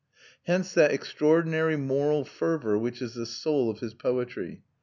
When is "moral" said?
1.77-2.25